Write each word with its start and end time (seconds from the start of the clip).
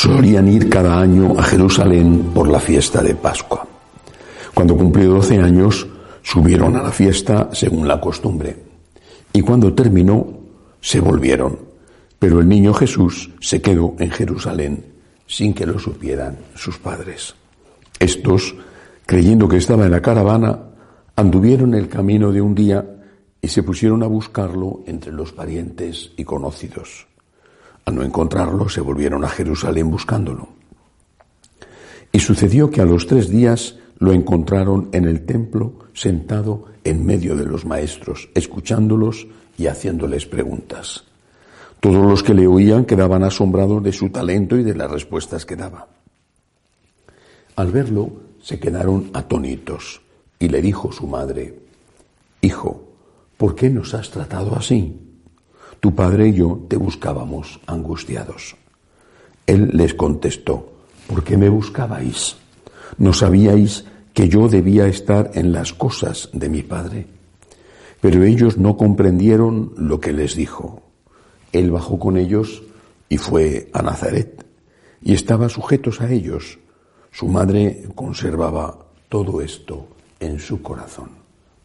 solían 0.00 0.48
ir 0.48 0.70
cada 0.70 0.98
año 0.98 1.38
a 1.38 1.42
Jerusalén 1.42 2.30
por 2.34 2.48
la 2.48 2.58
fiesta 2.58 3.02
de 3.02 3.14
Pascua. 3.14 3.66
Cuando 4.54 4.74
cumplió 4.74 5.10
12 5.10 5.38
años, 5.38 5.86
subieron 6.22 6.74
a 6.76 6.82
la 6.82 6.90
fiesta 6.90 7.50
según 7.52 7.86
la 7.86 8.00
costumbre. 8.00 8.56
Y 9.30 9.42
cuando 9.42 9.74
terminó, 9.74 10.26
se 10.80 11.00
volvieron. 11.00 11.58
Pero 12.18 12.40
el 12.40 12.48
niño 12.48 12.72
Jesús 12.72 13.30
se 13.40 13.60
quedó 13.60 13.94
en 13.98 14.10
Jerusalén 14.10 14.86
sin 15.26 15.52
que 15.52 15.66
lo 15.66 15.78
supieran 15.78 16.38
sus 16.54 16.78
padres. 16.78 17.34
Estos, 17.98 18.54
creyendo 19.04 19.48
que 19.48 19.58
estaba 19.58 19.84
en 19.84 19.90
la 19.90 20.00
caravana, 20.00 20.60
anduvieron 21.14 21.74
el 21.74 21.88
camino 21.88 22.32
de 22.32 22.40
un 22.40 22.54
día 22.54 22.86
y 23.42 23.48
se 23.48 23.62
pusieron 23.62 24.02
a 24.02 24.06
buscarlo 24.06 24.80
entre 24.86 25.12
los 25.12 25.32
parientes 25.32 26.12
y 26.16 26.24
conocidos. 26.24 27.09
Al 27.90 27.96
no 27.96 28.04
encontrarlo, 28.04 28.68
se 28.68 28.80
volvieron 28.80 29.24
a 29.24 29.28
Jerusalén 29.28 29.90
buscándolo. 29.90 30.50
Y 32.12 32.20
sucedió 32.20 32.70
que 32.70 32.80
a 32.80 32.84
los 32.84 33.08
tres 33.08 33.28
días 33.28 33.78
lo 33.98 34.12
encontraron 34.12 34.90
en 34.92 35.06
el 35.06 35.26
templo 35.26 35.72
sentado 35.92 36.66
en 36.84 37.04
medio 37.04 37.34
de 37.34 37.46
los 37.46 37.64
maestros, 37.64 38.28
escuchándolos 38.36 39.26
y 39.58 39.66
haciéndoles 39.66 40.24
preguntas. 40.26 41.02
Todos 41.80 42.06
los 42.06 42.22
que 42.22 42.32
le 42.32 42.46
oían 42.46 42.84
quedaban 42.84 43.24
asombrados 43.24 43.82
de 43.82 43.92
su 43.92 44.10
talento 44.10 44.56
y 44.56 44.62
de 44.62 44.76
las 44.76 44.88
respuestas 44.88 45.44
que 45.44 45.56
daba. 45.56 45.88
Al 47.56 47.72
verlo, 47.72 48.12
se 48.40 48.60
quedaron 48.60 49.10
atónitos 49.14 50.00
y 50.38 50.48
le 50.48 50.62
dijo 50.62 50.92
su 50.92 51.08
madre, 51.08 51.58
Hijo, 52.40 52.84
¿por 53.36 53.56
qué 53.56 53.68
nos 53.68 53.94
has 53.94 54.12
tratado 54.12 54.54
así? 54.54 55.09
Tu 55.80 55.94
padre 55.94 56.28
y 56.28 56.34
yo 56.34 56.60
te 56.68 56.76
buscábamos 56.76 57.60
angustiados. 57.66 58.56
Él 59.46 59.70
les 59.72 59.94
contestó, 59.94 60.72
¿por 61.08 61.24
qué 61.24 61.36
me 61.36 61.48
buscabais? 61.48 62.36
¿No 62.98 63.12
sabíais 63.12 63.84
que 64.12 64.28
yo 64.28 64.48
debía 64.48 64.86
estar 64.86 65.30
en 65.34 65.52
las 65.52 65.72
cosas 65.72 66.28
de 66.32 66.48
mi 66.48 66.62
padre? 66.62 67.06
Pero 68.00 68.24
ellos 68.24 68.58
no 68.58 68.76
comprendieron 68.76 69.72
lo 69.76 70.00
que 70.00 70.12
les 70.12 70.36
dijo. 70.36 70.82
Él 71.52 71.70
bajó 71.70 71.98
con 71.98 72.16
ellos 72.16 72.62
y 73.08 73.16
fue 73.16 73.70
a 73.72 73.82
Nazaret, 73.82 74.46
y 75.02 75.14
estaba 75.14 75.48
sujetos 75.48 76.00
a 76.00 76.10
ellos. 76.10 76.58
Su 77.10 77.26
madre 77.26 77.88
conservaba 77.94 78.78
todo 79.08 79.40
esto 79.40 79.88
en 80.20 80.38
su 80.38 80.62
corazón. 80.62 81.10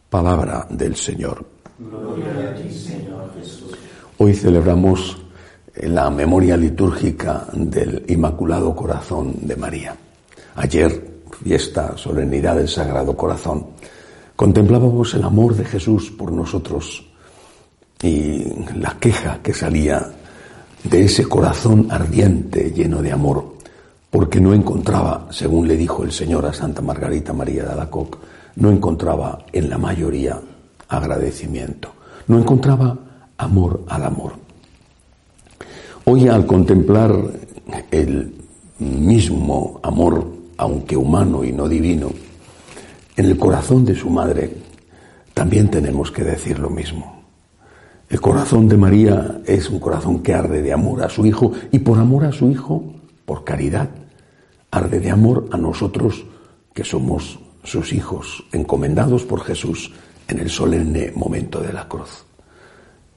Palabra 0.10 0.68
del 0.70 0.96
Señor. 0.96 1.55
Hoy 4.18 4.34
celebramos 4.34 5.18
la 5.76 6.10
memoria 6.10 6.56
litúrgica 6.56 7.48
del 7.52 8.06
Inmaculado 8.08 8.74
Corazón 8.74 9.34
de 9.42 9.58
María. 9.58 9.94
Ayer, 10.56 11.20
fiesta, 11.44 11.98
solemnidad 11.98 12.56
del 12.56 12.70
Sagrado 12.70 13.18
Corazón, 13.18 13.68
contemplábamos 14.34 15.14
el 15.16 15.24
amor 15.26 15.54
de 15.54 15.66
Jesús 15.66 16.12
por 16.12 16.32
nosotros 16.32 17.06
y 18.02 18.46
la 18.78 18.98
queja 18.98 19.42
que 19.44 19.54
salía 19.54 20.10
de 20.82 21.04
ese 21.04 21.28
corazón 21.28 21.88
ardiente 21.92 22.72
lleno 22.72 23.02
de 23.02 23.12
amor, 23.12 23.56
porque 24.10 24.40
no 24.40 24.54
encontraba, 24.54 25.28
según 25.30 25.68
le 25.68 25.76
dijo 25.76 26.06
el 26.06 26.14
Señor 26.14 26.46
a 26.46 26.54
Santa 26.54 26.82
Margarita 26.82 27.34
María 27.34 27.66
de 27.66 27.88
no 28.56 28.72
encontraba 28.72 29.40
en 29.52 29.70
la 29.70 29.78
mayoría 29.78 30.40
agradecimiento, 30.88 31.92
no 32.28 32.40
encontraba 32.40 32.98
amor 33.38 33.84
al 33.88 34.04
amor. 34.04 34.34
Hoy 36.06 36.28
al 36.28 36.46
contemplar 36.46 37.14
el 37.92 38.34
mismo 38.80 39.80
amor, 39.84 40.28
aunque 40.58 40.96
humano 40.96 41.44
y 41.44 41.52
no 41.52 41.68
divino, 41.68 42.12
en 43.16 43.26
el 43.26 43.38
corazón 43.38 43.86
de 43.86 43.96
su 43.96 44.10
madre, 44.10 44.56
también 45.34 45.70
tenemos 45.70 46.12
que 46.12 46.24
decir 46.24 46.60
lo 46.60 46.70
mismo. 46.70 47.24
El 48.10 48.22
corazón 48.22 48.68
de 48.68 48.78
María 48.78 49.42
es 49.46 49.70
un 49.70 49.80
corazón 49.80 50.20
que 50.20 50.34
arde 50.34 50.62
de 50.62 50.72
amor 50.72 51.04
a 51.04 51.10
su 51.10 51.26
Hijo 51.26 51.52
y 51.72 51.80
por 51.80 51.98
amor 51.98 52.26
a 52.26 52.32
su 52.32 52.50
Hijo, 52.52 52.84
por 53.26 53.44
caridad, 53.44 53.90
arde 54.70 55.00
de 55.00 55.10
amor 55.10 55.48
a 55.52 55.58
nosotros 55.58 56.24
que 56.74 56.84
somos 56.84 57.40
sus 57.64 57.94
hijos, 57.94 58.44
encomendados 58.52 59.24
por 59.24 59.42
Jesús 59.44 59.92
en 60.28 60.40
el 60.40 60.50
solemne 60.50 61.12
momento 61.16 61.62
de 61.62 61.74
la 61.74 61.88
cruz. 61.88 62.26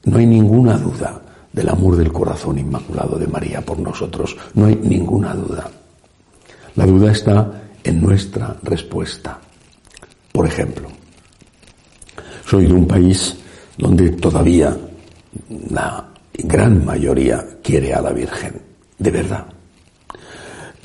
No 0.04 0.18
hay 0.18 0.26
ninguna 0.26 0.76
duda 0.76 1.20
del 1.52 1.68
amor 1.68 1.96
del 1.96 2.12
corazón 2.12 2.58
inmaculado 2.58 3.18
de 3.18 3.26
María 3.26 3.60
por 3.60 3.78
nosotros, 3.78 4.36
no 4.54 4.66
hay 4.66 4.76
ninguna 4.76 5.34
duda. 5.34 5.70
La 6.76 6.86
duda 6.86 7.12
está 7.12 7.62
en 7.82 8.00
nuestra 8.00 8.56
respuesta. 8.62 9.38
Por 10.30 10.46
ejemplo, 10.46 10.88
soy 12.46 12.66
de 12.66 12.72
un 12.72 12.86
país 12.86 13.36
donde 13.76 14.10
todavía 14.10 14.76
la 15.70 16.06
gran 16.32 16.84
mayoría 16.84 17.44
quiere 17.62 17.92
a 17.92 18.00
la 18.00 18.12
Virgen, 18.12 18.60
de 18.98 19.10
verdad. 19.10 19.46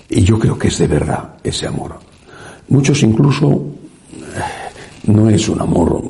Y 0.09 0.23
yo 0.23 0.39
creo 0.39 0.57
que 0.57 0.67
es 0.67 0.77
de 0.79 0.87
verdad 0.87 1.35
ese 1.43 1.67
amor. 1.67 1.99
Muchos 2.69 3.03
incluso 3.03 3.65
eh, 4.11 5.11
no 5.11 5.29
es 5.29 5.47
un 5.49 5.61
amor 5.61 6.09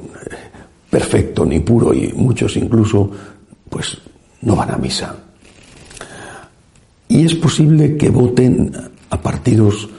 perfecto 0.94 1.44
ni 1.44 1.60
puro 1.62 1.92
y 1.92 2.14
muchos 2.14 2.56
incluso 2.56 3.10
pues 3.68 3.98
no 4.42 4.56
van 4.56 4.70
a 4.70 4.78
misa. 4.78 5.16
Y 7.08 7.26
es 7.26 7.34
posible 7.34 7.98
que 7.98 8.12
voten 8.12 8.72
a 9.10 9.20
partidos 9.20 9.90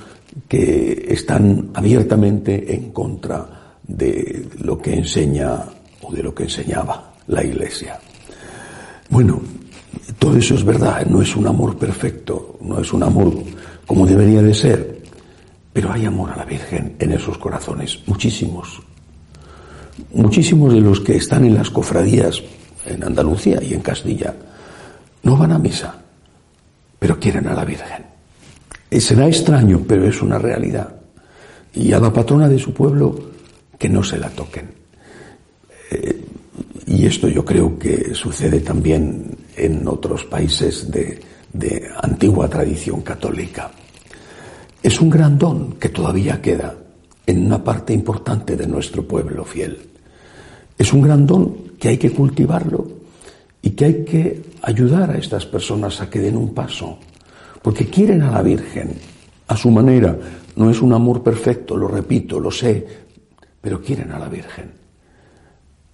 que 0.46 1.06
están 1.08 1.70
abiertamente 1.74 2.72
en 2.72 2.92
contra 2.92 3.76
de 3.82 4.46
lo 4.60 4.78
que 4.78 4.94
enseña 4.94 5.64
o 6.00 6.14
de 6.14 6.22
lo 6.22 6.32
que 6.32 6.44
enseñaba 6.44 7.14
la 7.26 7.42
Iglesia. 7.42 7.98
Bueno, 9.10 9.40
todo 10.16 10.36
eso 10.36 10.54
es 10.54 10.64
verdad, 10.64 11.04
no 11.06 11.20
es 11.22 11.34
un 11.34 11.48
amor 11.48 11.76
perfecto, 11.76 12.56
no 12.60 12.78
es 12.78 12.92
un 12.92 13.02
amor 13.02 13.34
como 13.84 14.06
debería 14.06 14.42
de 14.42 14.54
ser, 14.54 15.02
pero 15.72 15.92
hay 15.92 16.06
amor 16.06 16.30
a 16.30 16.36
la 16.36 16.44
Virgen 16.44 16.94
en 17.00 17.12
esos 17.12 17.36
corazones, 17.36 17.98
muchísimos. 18.06 18.80
Muchísimos 20.12 20.72
de 20.72 20.80
los 20.80 21.00
que 21.00 21.16
están 21.16 21.44
en 21.44 21.54
las 21.54 21.70
cofradías 21.70 22.42
en 22.86 23.04
Andalucía 23.04 23.62
y 23.62 23.74
en 23.74 23.80
Castilla 23.80 24.34
no 25.22 25.36
van 25.36 25.52
a 25.52 25.58
misa, 25.58 25.94
pero 26.98 27.18
quieren 27.18 27.46
a 27.46 27.54
la 27.54 27.64
Virgen. 27.64 28.04
Y 28.90 29.00
será 29.00 29.26
extraño, 29.26 29.82
pero 29.86 30.06
es 30.06 30.20
una 30.20 30.38
realidad. 30.38 30.94
Y 31.74 31.92
a 31.92 32.00
la 32.00 32.12
patrona 32.12 32.48
de 32.48 32.58
su 32.58 32.72
pueblo, 32.72 33.14
que 33.78 33.88
no 33.88 34.02
se 34.02 34.18
la 34.18 34.28
toquen. 34.30 34.68
Eh, 35.90 36.24
y 36.86 37.06
esto 37.06 37.28
yo 37.28 37.44
creo 37.44 37.78
que 37.78 38.14
sucede 38.14 38.60
también 38.60 39.36
en 39.56 39.86
otros 39.88 40.24
países 40.24 40.90
de 40.90 41.20
antigua 42.02 42.48
tradición 42.48 43.00
católica. 43.02 43.70
Es 44.82 45.00
un 45.00 45.08
gran 45.08 45.38
don 45.38 45.72
que 45.74 45.88
todavía 45.88 46.42
queda 46.42 46.74
en 47.26 47.46
una 47.46 47.62
parte 47.62 47.92
importante 47.92 48.56
de 48.56 48.66
nuestro 48.66 49.06
pueblo 49.06 49.44
fiel. 49.44 49.78
Es 50.76 50.92
un 50.92 51.02
gran 51.02 51.26
don 51.26 51.74
que 51.78 51.88
hay 51.88 51.98
que 51.98 52.10
cultivarlo 52.10 52.86
y 53.62 53.70
que 53.70 53.84
hay 53.84 54.04
que 54.04 54.42
ayudar 54.62 55.10
a 55.10 55.18
estas 55.18 55.46
personas 55.46 56.00
a 56.00 56.10
que 56.10 56.20
den 56.20 56.36
un 56.36 56.52
paso, 56.52 56.98
porque 57.62 57.86
quieren 57.86 58.22
a 58.22 58.30
la 58.30 58.42
Virgen 58.42 58.92
a 59.46 59.56
su 59.56 59.70
manera. 59.70 60.18
No 60.56 60.70
es 60.70 60.82
un 60.82 60.92
amor 60.92 61.22
perfecto, 61.22 61.76
lo 61.76 61.88
repito, 61.88 62.38
lo 62.38 62.50
sé, 62.50 62.86
pero 63.60 63.80
quieren 63.80 64.12
a 64.12 64.18
la 64.18 64.28
Virgen. 64.28 64.72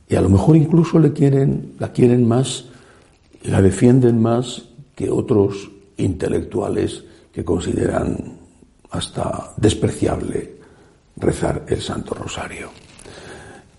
Y 0.09 0.17
a 0.17 0.21
lo 0.21 0.29
mejor 0.29 0.57
incluso 0.57 0.99
le 0.99 1.13
quieren, 1.13 1.75
la 1.79 1.93
quieren 1.93 2.27
más, 2.27 2.67
la 3.45 3.63
defienden 3.63 4.21
más 4.21 4.65
que 4.97 5.09
otros 5.09 5.71
intelectuales 5.97 7.05
que 7.33 7.45
consideran 7.45 8.39
hasta 8.91 9.53
despreciable 9.57 10.60
rezar 11.21 11.65
el 11.69 11.81
Santo 11.81 12.15
Rosario. 12.15 12.71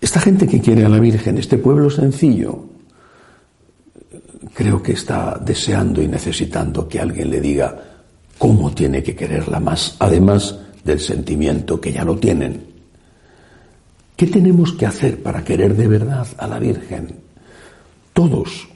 Esta 0.00 0.20
gente 0.20 0.46
que 0.46 0.60
quiere 0.60 0.84
a 0.84 0.88
la 0.88 0.98
Virgen, 0.98 1.38
este 1.38 1.58
pueblo 1.58 1.88
sencillo, 1.90 2.66
creo 4.54 4.82
que 4.82 4.92
está 4.92 5.40
deseando 5.44 6.02
y 6.02 6.08
necesitando 6.08 6.88
que 6.88 7.00
alguien 7.00 7.30
le 7.30 7.40
diga 7.40 7.78
cómo 8.38 8.72
tiene 8.72 9.02
que 9.02 9.14
quererla 9.14 9.60
más, 9.60 9.96
además 9.98 10.58
del 10.84 10.98
sentimiento, 10.98 11.80
que 11.80 11.92
ya 11.92 12.04
lo 12.04 12.16
tienen. 12.18 12.66
¿Qué 14.16 14.26
tenemos 14.26 14.72
que 14.72 14.86
hacer 14.86 15.22
para 15.22 15.44
querer 15.44 15.76
de 15.76 15.88
verdad 15.88 16.26
a 16.36 16.46
la 16.46 16.58
Virgen? 16.58 17.20
Todos, 18.12 18.68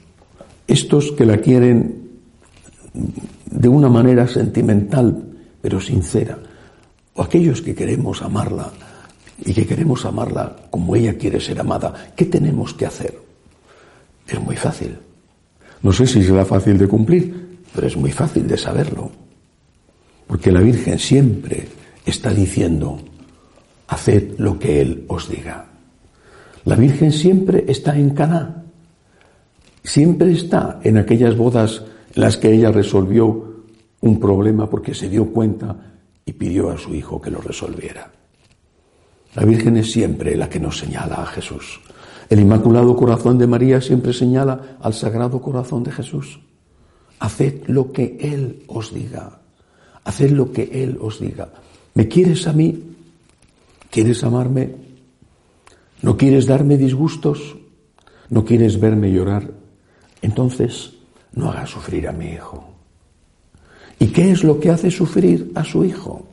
estos 0.67 1.11
que 1.11 1.25
la 1.25 1.37
quieren 1.37 2.07
de 3.45 3.67
una 3.67 3.89
manera 3.89 4.27
sentimental, 4.27 5.23
pero 5.61 5.79
sincera, 5.79 6.37
o 7.17 7.23
aquellos 7.23 7.61
que 7.61 7.73
queremos 7.73 8.21
amarla 8.21 8.71
y 9.43 9.53
que 9.53 9.65
queremos 9.65 10.05
amarla 10.05 10.55
como 10.69 10.95
ella 10.95 11.17
quiere 11.17 11.41
ser 11.41 11.59
amada, 11.59 12.13
¿qué 12.15 12.25
tenemos 12.25 12.73
que 12.73 12.85
hacer? 12.85 13.19
Es 14.27 14.39
muy 14.39 14.55
fácil. 14.55 14.97
No 15.81 15.91
sé 15.91 16.05
si 16.05 16.23
será 16.23 16.45
fácil 16.45 16.77
de 16.77 16.87
cumplir, 16.87 17.59
pero 17.73 17.87
es 17.87 17.97
muy 17.97 18.11
fácil 18.11 18.47
de 18.47 18.57
saberlo. 18.57 19.11
Porque 20.27 20.51
la 20.51 20.61
Virgen 20.61 20.99
siempre 20.99 21.67
está 22.05 22.31
diciendo, 22.31 22.99
haced 23.87 24.37
lo 24.37 24.59
que 24.59 24.81
Él 24.81 25.05
os 25.07 25.29
diga. 25.29 25.65
La 26.65 26.75
Virgen 26.75 27.11
siempre 27.11 27.65
está 27.67 27.97
en 27.97 28.11
Caná. 28.11 28.63
Siempre 29.83 30.33
está 30.33 30.79
en 30.83 30.97
aquellas 30.97 31.35
bodas 31.35 31.83
en 32.13 32.21
las 32.21 32.37
que 32.37 32.51
ella 32.51 32.71
resolvió 32.71 33.63
un 34.01 34.19
problema 34.19 34.69
porque 34.69 34.93
se 34.93 35.09
dio 35.09 35.31
cuenta 35.31 35.96
y 36.27 36.33
pidió 36.33 36.69
a 36.69 36.77
su 36.77 36.93
hijo 36.93 37.19
que 37.19 37.31
lo 37.31 37.39
resolviera. 37.39 38.11
La 39.33 39.45
Virgen 39.45 39.77
es 39.77 39.91
siempre 39.91 40.35
la 40.35 40.49
que 40.49 40.59
nos 40.59 40.77
señala 40.77 41.15
a 41.15 41.25
Jesús. 41.25 41.79
El 42.29 42.41
Inmaculado 42.41 42.95
Corazón 42.97 43.37
de 43.37 43.47
María 43.47 43.79
siempre 43.79 44.11
señala 44.11 44.77
al 44.81 44.93
Sagrado 44.93 45.41
Corazón 45.41 45.83
de 45.83 45.91
Jesús. 45.91 46.39
Haced 47.19 47.67
lo 47.67 47.93
que 47.93 48.17
Él 48.19 48.63
os 48.67 48.93
diga. 48.93 49.39
Haced 50.03 50.31
lo 50.31 50.51
que 50.51 50.69
Él 50.83 50.97
os 50.99 51.21
diga. 51.21 51.49
¿Me 51.93 52.09
quieres 52.09 52.45
a 52.45 52.51
mí? 52.53 52.77
¿Quieres 53.89 54.21
amarme? 54.25 54.75
¿No 56.01 56.17
quieres 56.17 56.45
darme 56.45 56.77
disgustos? 56.77 57.55
¿No 58.29 58.43
quieres 58.43 58.79
verme 58.81 59.13
llorar? 59.13 59.49
Entonces, 60.21 60.91
no 61.31 61.49
hagas 61.49 61.69
sufrir 61.69 62.05
a 62.09 62.11
mi 62.11 62.33
hijo. 62.33 62.76
¿Y 63.99 64.07
qué 64.07 64.31
es 64.31 64.43
lo 64.43 64.59
que 64.59 64.69
hace 64.69 64.91
sufrir 64.91 65.51
a 65.55 65.63
su 65.63 65.83
hijo? 65.83 66.25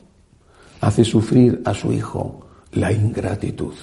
Hace 0.81 1.03
sufrir 1.03 1.61
a 1.65 1.73
su 1.73 1.91
hijo 1.91 2.45
la 2.73 2.91
ingratitud. 2.91 3.73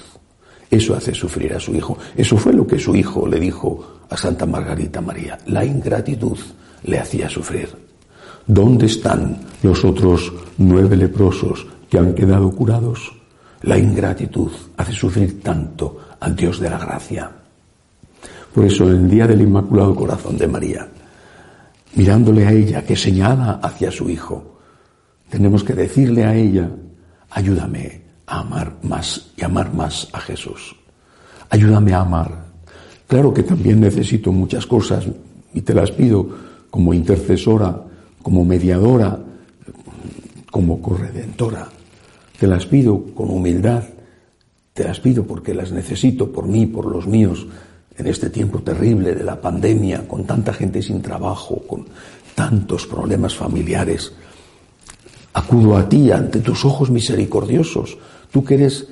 Eso 0.69 0.95
hace 0.95 1.13
sufrir 1.13 1.53
a 1.53 1.59
su 1.59 1.75
hijo. 1.75 1.97
Eso 2.15 2.37
fue 2.37 2.53
lo 2.53 2.65
que 2.65 2.79
su 2.79 2.95
hijo 2.95 3.27
le 3.27 3.39
dijo 3.39 3.99
a 4.09 4.17
Santa 4.17 4.45
Margarita 4.45 5.01
María. 5.01 5.37
La 5.47 5.65
ingratitud 5.65 6.37
le 6.83 6.99
hacía 6.99 7.29
sufrir. 7.29 7.69
¿Dónde 8.45 8.87
están 8.87 9.37
los 9.61 9.85
otros 9.85 10.33
nueve 10.57 10.95
leprosos 10.95 11.65
que 11.89 11.97
han 11.97 12.13
quedado 12.13 12.51
curados? 12.51 13.13
La 13.63 13.77
ingratitud 13.77 14.51
hace 14.75 14.93
sufrir 14.93 15.41
tanto 15.41 15.99
al 16.19 16.35
Dios 16.35 16.59
de 16.59 16.69
la 16.69 16.77
gracia. 16.77 17.31
Por 18.53 18.65
eso, 18.65 18.87
el 18.87 19.09
día 19.09 19.25
del 19.25 19.41
Inmaculado 19.41 19.95
Corazón 19.95 20.37
de 20.37 20.47
María, 20.47 20.87
mirándole 21.95 22.45
a 22.45 22.51
ella 22.51 22.85
que 22.85 22.95
señala 22.95 23.59
hacia 23.61 23.91
su 23.91 24.09
hijo, 24.09 24.59
tenemos 25.29 25.63
que 25.63 25.73
decirle 25.73 26.23
a 26.25 26.35
ella, 26.35 26.69
ayúdame 27.29 28.01
a 28.25 28.39
amar 28.39 28.77
más 28.83 29.31
y 29.37 29.43
amar 29.43 29.73
más 29.73 30.07
a 30.13 30.19
Jesús. 30.19 30.75
Ayúdame 31.49 31.93
a 31.93 32.01
amar. 32.01 32.45
Claro 33.07 33.33
que 33.33 33.43
también 33.43 33.79
necesito 33.79 34.31
muchas 34.31 34.65
cosas 34.65 35.05
y 35.53 35.61
te 35.61 35.73
las 35.73 35.91
pido 35.91 36.27
como 36.69 36.93
intercesora, 36.93 37.83
como 38.21 38.43
mediadora, 38.45 39.19
como 40.49 40.81
corredentora. 40.81 41.67
Te 42.39 42.47
las 42.47 42.65
pido 42.65 43.03
con 43.13 43.29
humildad, 43.29 43.83
te 44.73 44.83
las 44.83 44.99
pido 44.99 45.23
porque 45.23 45.53
las 45.53 45.71
necesito 45.71 46.31
por 46.31 46.47
mí, 46.47 46.65
por 46.65 46.85
los 46.85 47.05
míos, 47.05 47.45
en 47.97 48.07
este 48.07 48.29
tiempo 48.29 48.59
terrible 48.59 49.13
de 49.13 49.23
la 49.23 49.39
pandemia, 49.39 50.07
con 50.07 50.25
tanta 50.25 50.53
gente 50.53 50.81
sin 50.81 51.01
trabajo, 51.01 51.61
con 51.67 51.85
tantos 52.35 52.87
problemas 52.87 53.35
familiares. 53.35 54.13
Acudo 55.33 55.77
a 55.77 55.87
ti 55.87 56.11
ante 56.11 56.39
tus 56.39 56.65
ojos 56.65 56.89
misericordiosos, 56.89 57.97
tú 58.31 58.43
que 58.43 58.55
eres 58.55 58.87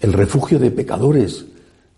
el 0.00 0.12
refugio 0.12 0.58
de 0.58 0.70
pecadores, 0.70 1.46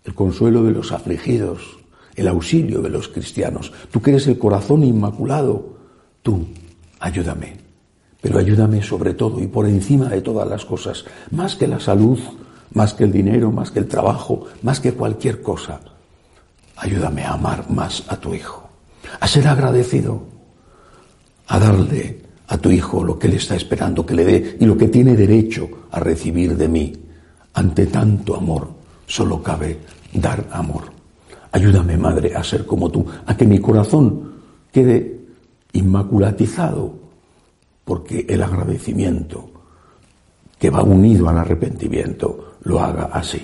el 0.03 0.13
consuelo 0.13 0.63
de 0.63 0.71
los 0.71 0.91
afligidos, 0.91 1.79
el 2.15 2.27
auxilio 2.27 2.81
de 2.81 2.89
los 2.89 3.07
cristianos, 3.07 3.71
tú 3.91 4.01
que 4.01 4.11
eres 4.11 4.27
el 4.27 4.37
corazón 4.37 4.83
inmaculado, 4.83 5.77
tú, 6.21 6.47
ayúdame, 6.99 7.57
pero 8.21 8.39
ayúdame 8.39 8.81
sobre 8.83 9.13
todo 9.13 9.39
y 9.41 9.47
por 9.47 9.65
encima 9.65 10.09
de 10.09 10.21
todas 10.21 10.47
las 10.47 10.65
cosas, 10.65 11.05
más 11.31 11.55
que 11.55 11.67
la 11.67 11.79
salud, 11.79 12.19
más 12.73 12.93
que 12.93 13.05
el 13.05 13.11
dinero, 13.11 13.51
más 13.51 13.71
que 13.71 13.79
el 13.79 13.87
trabajo, 13.87 14.45
más 14.61 14.79
que 14.79 14.93
cualquier 14.93 15.41
cosa, 15.41 15.79
ayúdame 16.79 17.23
a 17.23 17.33
amar 17.33 17.69
más 17.69 18.03
a 18.07 18.17
tu 18.17 18.33
Hijo, 18.33 18.69
a 19.19 19.27
ser 19.27 19.47
agradecido, 19.47 20.23
a 21.47 21.59
darle 21.59 22.21
a 22.49 22.57
tu 22.57 22.71
hijo 22.71 23.03
lo 23.03 23.17
que 23.17 23.27
él 23.27 23.33
está 23.33 23.55
esperando 23.55 24.05
que 24.05 24.15
le 24.15 24.25
dé 24.25 24.57
y 24.59 24.65
lo 24.65 24.75
que 24.75 24.87
tiene 24.87 25.15
derecho 25.15 25.69
a 25.91 25.99
recibir 25.99 26.57
de 26.57 26.67
mí. 26.67 26.93
Ante 27.53 27.85
tanto 27.87 28.35
amor, 28.35 28.69
solo 29.05 29.41
cabe 29.41 29.79
dar 30.13 30.47
amor. 30.51 30.83
Ayúdame, 31.51 31.97
Madre, 31.97 32.35
a 32.35 32.43
ser 32.43 32.65
como 32.65 32.89
tú, 32.89 33.05
a 33.25 33.37
que 33.37 33.45
mi 33.45 33.59
corazón 33.59 34.33
quede 34.71 35.19
inmaculatizado, 35.73 36.93
porque 37.85 38.25
el 38.27 38.41
agradecimiento 38.41 39.49
que 40.57 40.69
va 40.69 40.83
unido 40.83 41.29
al 41.29 41.37
arrepentimiento 41.37 42.55
lo 42.63 42.79
haga 42.79 43.09
así. 43.13 43.41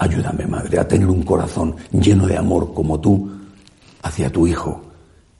Ayúdame, 0.00 0.46
Madre, 0.46 0.78
a 0.78 0.88
tener 0.88 1.08
un 1.08 1.22
corazón 1.22 1.76
lleno 1.92 2.26
de 2.26 2.38
amor 2.38 2.72
como 2.72 2.98
tú 2.98 3.30
hacia 4.02 4.32
tu 4.32 4.46
Hijo, 4.46 4.82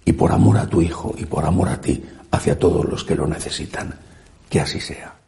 y 0.04 0.12
por 0.12 0.30
amor 0.32 0.58
a 0.58 0.66
tu 0.66 0.82
Hijo 0.82 1.14
y 1.16 1.24
por 1.24 1.46
amor 1.46 1.70
a 1.70 1.80
ti, 1.80 2.04
hacia 2.30 2.58
todos 2.58 2.84
los 2.84 3.02
que 3.02 3.14
lo 3.14 3.26
necesitan. 3.26 3.94
Que 4.50 4.60
así 4.60 4.78
sea. 4.78 5.19